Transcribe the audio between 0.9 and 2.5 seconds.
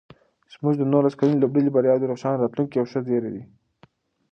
نولس کلنې لوبډلې بریاوې د روښانه